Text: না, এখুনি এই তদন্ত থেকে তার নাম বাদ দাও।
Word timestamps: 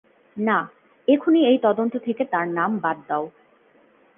না, 0.37 0.57
এখুনি 1.07 1.39
এই 1.45 1.57
তদন্ত 1.63 1.93
থেকে 1.97 2.23
তার 2.25 2.45
নাম 2.49 2.71
বাদ 2.79 2.97
দাও। 3.07 3.25